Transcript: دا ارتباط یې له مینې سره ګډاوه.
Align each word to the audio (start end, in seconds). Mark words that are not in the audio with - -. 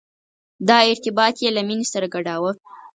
دا 0.69 0.77
ارتباط 0.91 1.35
یې 1.43 1.49
له 1.57 1.61
مینې 1.67 1.85
سره 1.93 2.07
ګډاوه. 2.13 2.51